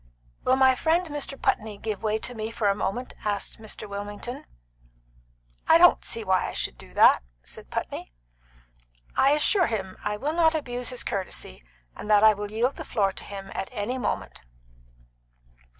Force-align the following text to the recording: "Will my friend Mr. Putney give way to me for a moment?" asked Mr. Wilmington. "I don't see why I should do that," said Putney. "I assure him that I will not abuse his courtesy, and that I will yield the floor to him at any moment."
"Will 0.45 0.55
my 0.55 0.73
friend 0.73 1.05
Mr. 1.09 1.39
Putney 1.39 1.77
give 1.77 2.01
way 2.01 2.17
to 2.17 2.33
me 2.33 2.49
for 2.49 2.67
a 2.69 2.73
moment?" 2.73 3.13
asked 3.23 3.59
Mr. 3.61 3.87
Wilmington. 3.87 4.47
"I 5.67 5.77
don't 5.77 6.03
see 6.03 6.23
why 6.23 6.47
I 6.47 6.53
should 6.53 6.75
do 6.75 6.95
that," 6.95 7.21
said 7.43 7.69
Putney. 7.69 8.11
"I 9.15 9.33
assure 9.33 9.67
him 9.67 9.91
that 9.91 10.01
I 10.05 10.17
will 10.17 10.33
not 10.33 10.55
abuse 10.55 10.89
his 10.89 11.03
courtesy, 11.03 11.63
and 11.95 12.09
that 12.09 12.23
I 12.23 12.33
will 12.33 12.49
yield 12.51 12.77
the 12.77 12.83
floor 12.83 13.11
to 13.11 13.23
him 13.23 13.51
at 13.53 13.69
any 13.71 13.99
moment." 13.99 14.41